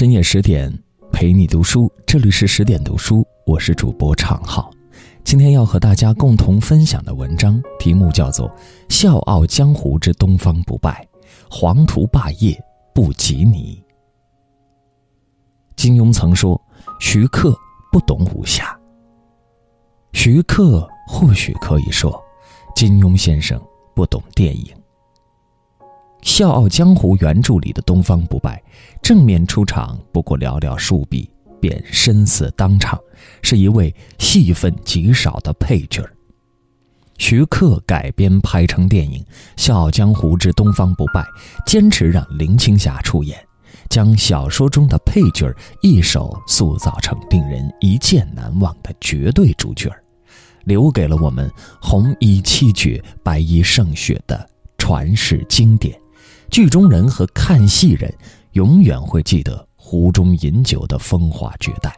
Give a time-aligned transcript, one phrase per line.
[0.00, 0.72] 深夜十点，
[1.12, 1.92] 陪你读书。
[2.06, 4.70] 这里是十点读书，我是主播常浩。
[5.24, 8.48] 今天要和大家共同分享的文章题目叫做
[8.88, 11.06] 《笑傲江湖之东方不败》，
[11.50, 12.58] 黄图霸业
[12.94, 13.84] 不及你。
[15.76, 16.58] 金庸曾说
[16.98, 17.54] ：“徐克
[17.92, 18.74] 不懂武侠。”
[20.14, 22.18] 徐克或许可以说，
[22.74, 23.60] 金庸先生
[23.94, 24.64] 不懂电影。
[26.22, 28.62] 《笑傲江湖》原著里的东方不败，
[29.02, 31.28] 正面出场不过寥寥数笔，
[31.60, 32.98] 便身死当场，
[33.42, 36.04] 是一位戏份极少的配角
[37.18, 39.20] 徐克改编拍成电影
[39.56, 41.20] 《笑傲江湖之东方不败》，
[41.66, 43.38] 坚持让林青霞出演，
[43.90, 49.90] 将小说中的配角一手塑造成令人一见难忘的绝对主角
[50.64, 51.50] 留给了我们
[51.80, 55.98] 红衣七绝、白衣胜雪的传世经典。
[56.50, 58.12] 剧中人和看戏人
[58.52, 61.94] 永远会记得湖中饮酒的风华绝代。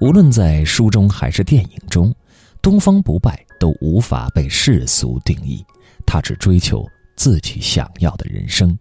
[0.00, 2.14] 无论在书中还是电影中，
[2.60, 5.64] 东方不败都无法被世俗定义，
[6.06, 8.78] 他只追求自己想要的人生。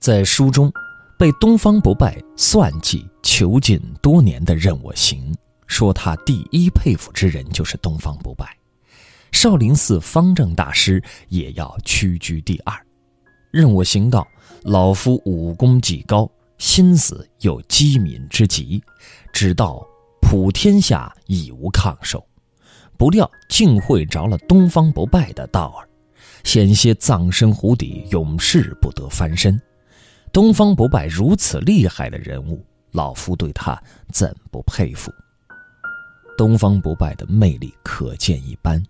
[0.00, 0.72] 在书中，
[1.16, 5.32] 被东方不败算计囚禁多年的任我行
[5.68, 8.56] 说，他第一佩服之人就是东方不败，
[9.30, 12.74] 少林寺方正大师也要屈居第二。
[13.50, 14.26] 任我行道，
[14.62, 18.82] 老夫武功极高，心思又机敏之极，
[19.32, 19.86] 只道
[20.20, 22.24] 普天下已无抗手。
[22.96, 25.88] 不料竟会着了东方不败的道儿，
[26.44, 29.60] 险些葬身湖底，永世不得翻身。
[30.32, 33.80] 东方不败如此厉害的人物，老夫对他
[34.12, 35.10] 怎不佩服？
[36.36, 38.82] 东方不败的魅力可见一斑，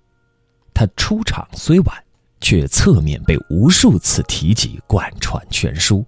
[0.75, 1.97] 他出场虽晚。
[2.41, 6.05] 却侧面被无数次提及、贯穿全书。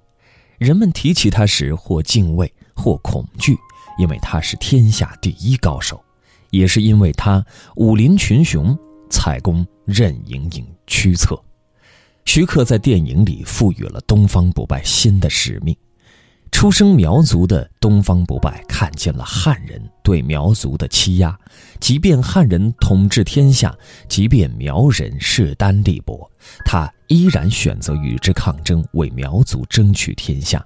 [0.58, 3.56] 人们提起他时，或敬畏，或恐惧，
[3.98, 6.02] 因为他是天下第一高手，
[6.50, 7.44] 也是因为他
[7.76, 8.78] 武林群雄，
[9.08, 11.40] 蔡公任盈盈驱策。
[12.26, 15.74] 徐克在电影里赋予了东方不败新的使命。
[16.50, 21.38] 出生苗族的东方不败看见了汉人对苗族的欺压，
[21.80, 23.74] 即便汉人统治天下，
[24.08, 26.30] 即便苗人势单力薄，
[26.66, 30.62] 他依然选择与之抗争，为苗族争取天下。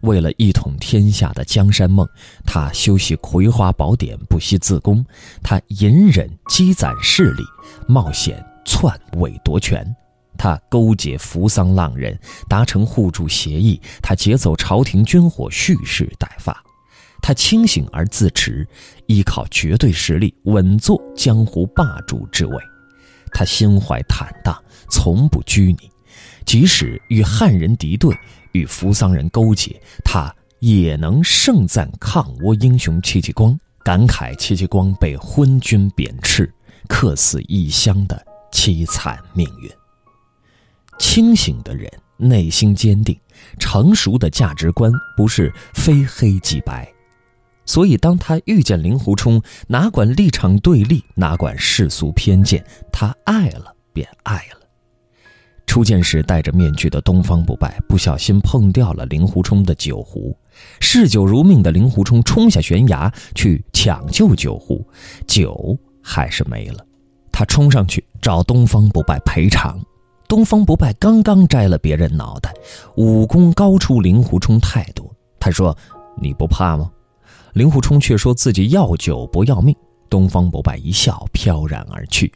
[0.00, 2.08] 为了一统天下的江山梦，
[2.44, 5.04] 他修习葵花宝典，不惜自宫。
[5.42, 7.44] 他隐忍积攒势力，
[7.86, 9.94] 冒险篡位夺权。
[10.42, 12.18] 他勾结扶桑浪人，
[12.48, 16.54] 达成互助协议；他劫走朝廷军火，蓄势待发；
[17.20, 18.66] 他清醒而自持，
[19.04, 22.56] 依靠绝对实力稳坐江湖霸主之位；
[23.34, 24.56] 他心怀坦荡，
[24.90, 25.90] 从不拘泥，
[26.46, 28.16] 即使与汉人敌对，
[28.52, 36.50] 与扶桑人勾结，他也能盛赞抗倭英雄戚继光，感慨戚继光被昏君贬斥，
[36.88, 39.79] 客死异乡的凄惨命运。
[41.00, 43.18] 清醒的人内心坚定，
[43.58, 46.86] 成熟的价值观不是非黑即白，
[47.64, 52.62] 所以当他遇见令狐冲，哪管立场对立，哪管世俗偏见，
[52.92, 54.60] 他爱了便爱了。
[55.66, 60.36] 初见时戴着面具的东方不败不小心碰掉了令狐冲的酒壶，
[60.80, 64.86] 嗜酒如命的令狐冲冲下悬崖去抢救酒壶，
[65.26, 66.84] 酒还是没了，
[67.32, 69.80] 他冲上去找东方不败赔偿。
[70.30, 72.54] 东方不败刚刚摘了别人脑袋，
[72.94, 75.12] 武功高出令狐冲太多。
[75.40, 75.76] 他说
[76.22, 76.88] ：“你不怕吗？”
[77.54, 79.74] 令狐冲却说自己要酒不要命。
[80.08, 82.32] 东方不败一笑，飘然而去。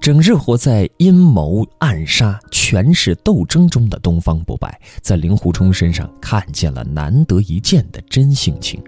[0.00, 8.82] 整日活在阴谋暗杀、权势斗争中的东方不败，在令狐冲身上看见了难得一见的真性情，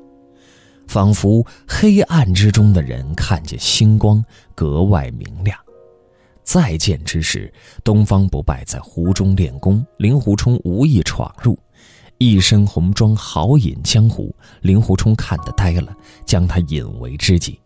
[0.89, 4.25] 仿佛黑暗之中的人看见星光，
[4.57, 5.57] 格外明亮。
[6.49, 7.53] 再见之时，
[7.85, 11.59] 东方不败在湖中练功，令狐冲无意闯入，
[12.17, 14.35] 一身红装，豪饮江湖。
[14.63, 17.61] 令狐冲看得呆了，将他引为知己。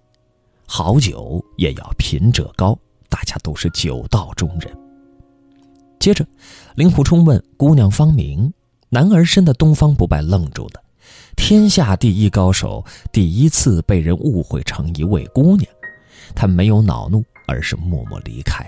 [0.67, 2.77] 好酒也要品者高，
[3.09, 4.77] 大家都是酒道中人。
[6.01, 6.27] 接着，
[6.75, 8.53] 令狐冲问姑娘芳名，
[8.89, 10.83] 男儿身的东方不败愣住了。
[11.37, 15.71] 天下第一高手，第一次被人误会成一位姑娘，
[16.35, 17.25] 他没有恼怒。
[17.53, 18.67] 而是默默离开。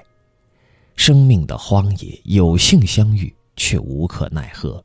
[0.95, 4.85] 生命的荒野，有幸相遇，却无可奈何。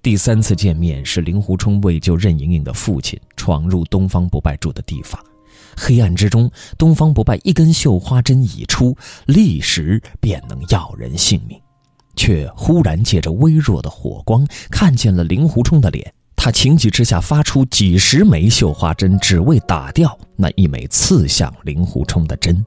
[0.00, 5.20] 第三次见面是令狐冲为救任盈盈的父亲，闯入东方不败住的地方。
[5.76, 6.48] 黑暗之中，
[6.78, 8.96] 东方不败一根绣花针已出，
[9.26, 11.60] 立时便能要人性命，
[12.14, 22.64] 却忽然借着微弱的火光看见了令狐冲的脸，他情急之下发出几十枚绣花针，只为打掉那一枚刺向令狐冲的针。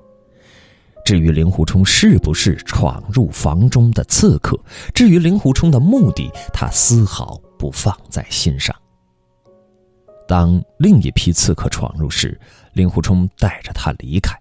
[1.05, 4.59] 至于令狐冲是不是闯入房中的刺客，
[4.93, 8.75] 至于令狐冲的目的，他丝毫不放在心上。
[10.27, 12.39] 当另一批刺客闯入时，
[12.73, 14.37] 令狐冲带着他离开，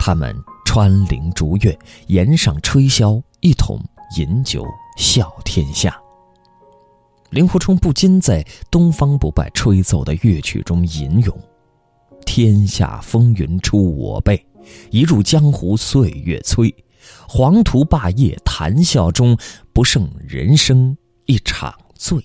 [0.00, 3.80] 他们穿林逐月，檐上吹箫，一同
[4.16, 5.96] 饮酒笑天下。
[7.30, 11.36] 令狐冲不禁在东方不败吹奏的乐曲中吟咏
[12.24, 14.45] ：“天下风云出我辈，
[14.90, 16.74] 一入江湖岁月催。
[17.28, 19.36] 黄图霸业谈笑中，
[19.72, 20.96] 不胜人生
[21.26, 22.24] 一场醉。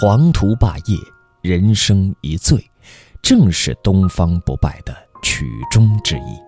[0.00, 0.96] 黄图霸业，
[1.42, 2.62] 人生一醉，
[3.22, 6.38] 正是东方不败的曲中之意。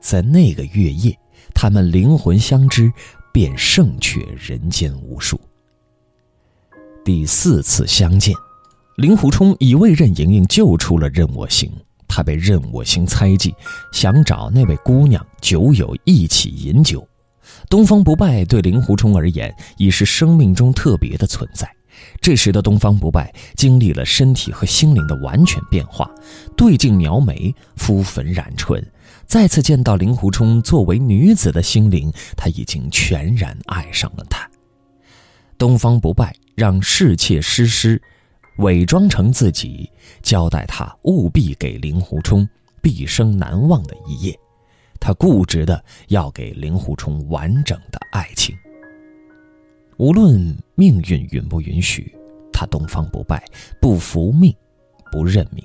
[0.00, 1.18] 在那个月夜，
[1.54, 2.92] 他们灵魂相知，
[3.32, 5.40] 便胜却人间无数。”
[7.04, 8.34] 第四次相见，
[8.96, 11.72] 令狐冲已为任盈盈救出了任我行。
[12.18, 13.54] 他被任我行猜忌，
[13.92, 17.06] 想找那位姑娘酒友一起饮酒。
[17.70, 21.70] 东方不败对令狐冲而言已是生命中特别的存在。
[22.20, 26.10] 这时的东方不败经历了身体和心灵的完全变化，
[26.56, 28.84] 对镜描眉，敷粉染唇，
[29.24, 34.44] 再次见到令狐冲作为女子的心灵，他已经全然爱上了他。
[35.56, 36.34] 东方不败。
[36.56, 38.02] 让侍妾诗诗
[38.58, 39.90] 伪装成自己，
[40.22, 42.48] 交代他务必给令狐冲
[42.82, 44.38] 毕生难忘的一夜。
[45.00, 48.56] 他固执的要给令狐冲完整的爱情。
[49.96, 52.14] 无论命运允不允许，
[52.52, 53.44] 他东方不败
[53.80, 54.54] 不服命，
[55.12, 55.64] 不认命。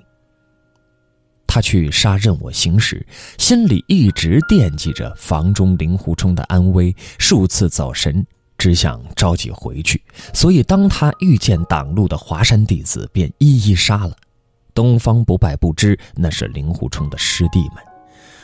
[1.48, 3.06] 他去杀任我行时，
[3.38, 8.26] 心里一直惦记着房中令狐冲的安危，数次走神。
[8.64, 10.02] 只想着急回去，
[10.34, 14.16] 所以当他遇见挡路的华山弟子，便一一杀了。
[14.74, 17.84] 东方不败不知那是令狐冲的师弟们，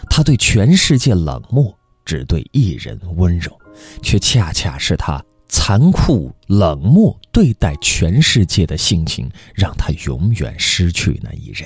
[0.10, 1.74] 他对全世界冷漠，
[2.04, 3.57] 只对一人温柔，
[4.04, 11.66] 却恰恰是他残酷冷漠对待全世界的性情，让他永远失去那一人。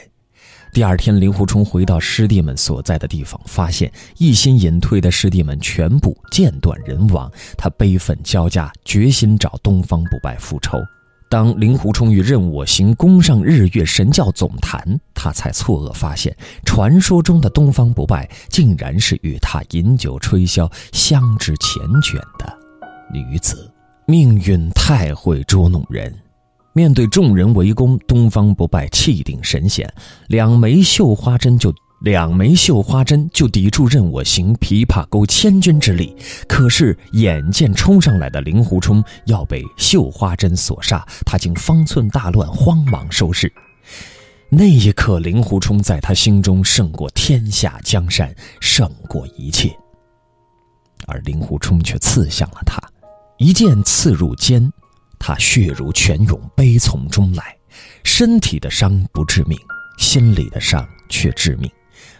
[0.74, 7.32] 第二天，令狐冲回到师弟们所在的地方，发现一心隐退的师弟们全部剑断人亡。
[7.56, 10.80] 他悲愤交加，决心找东方不败复仇。
[11.30, 16.36] 当令狐冲与任我行攻上日月神教总坛，他才错愕发现，
[16.66, 22.58] 传说中的东方不败竟然是与他饮酒吹箫、相知缱绻的
[23.14, 23.72] 女子。
[24.08, 26.14] 命运太会捉弄人。
[26.74, 29.88] 面对众人围攻，东方不败气定神闲，
[30.28, 36.16] 两枚绣花针就两枚绣花针就抵住任我行琵琶钩千钧之力。
[36.48, 43.52] 可是眼见冲上来的令狐冲要被绣花针所杀，他竟方寸大乱，慌忙收势。
[44.50, 49.72] 那一刻，令狐冲在他心中胜过天下江山，胜过一切。
[51.06, 52.82] 而令狐冲却刺向了他，
[53.38, 54.72] 一剑刺入肩。
[55.26, 57.58] 他血如泉涌，悲从中来，
[58.04, 59.58] 身体的伤不致命，
[59.98, 61.72] 心里的伤却致命。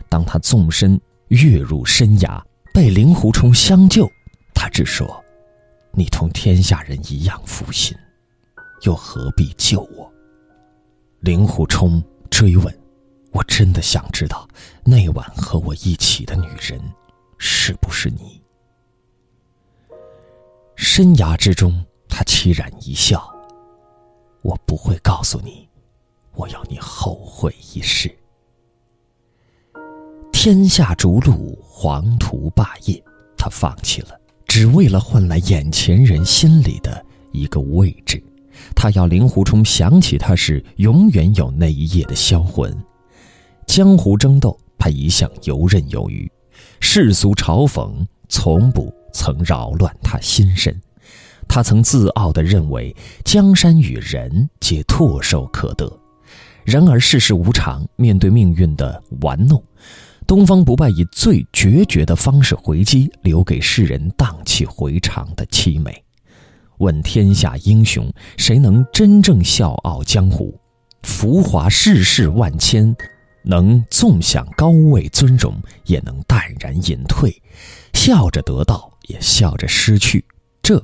[0.08, 0.98] 当他纵身
[1.28, 2.42] 跃入深崖，
[2.74, 4.10] 被令狐冲相救，
[4.56, 5.22] 他只说
[5.92, 7.94] ：“你同天下人一样负心，
[8.84, 10.10] 又何必救我？”
[11.20, 12.74] 令狐冲追问
[13.34, 14.48] ：“我真的想知道，
[14.86, 16.80] 那晚和我一起的女人，
[17.38, 18.42] 是不是你？”
[20.78, 21.86] 深崖之中。
[22.16, 23.28] 他凄然一笑
[24.44, 25.68] ：“我不会告诉你，
[26.36, 28.16] 我要你后悔一世。
[30.32, 33.04] 天下逐鹿，黄图霸业，
[33.36, 34.10] 他放弃了，
[34.48, 38.24] 只为了换来眼前人心里的一个位置。
[38.76, 42.72] 他要令狐冲想起他时，永远有那一夜的销魂。
[43.66, 46.30] 江湖争斗，他一向游刃有余；
[46.80, 47.92] 世俗嘲讽，
[48.30, 50.80] 从不曾扰乱他心神。”
[51.54, 55.88] 他曾自傲地认为，江山与人皆唾手可得。
[56.66, 59.64] 然而世事无常，面对命运的玩弄，
[60.26, 66.04] 东方不败以最决绝的方式回击，留给世人荡气回肠的凄美。
[66.80, 70.60] 问天下英雄，谁能真正笑傲江湖？
[71.04, 72.96] 浮华世事万千，
[73.44, 75.54] 能纵享高位尊荣，
[75.86, 77.32] 也能淡然隐退，
[77.94, 80.26] 笑着得到，也笑着失去。
[80.64, 80.84] 这。